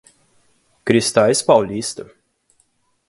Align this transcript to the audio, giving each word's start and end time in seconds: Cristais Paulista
Cristais 0.83 1.43
Paulista 1.43 2.11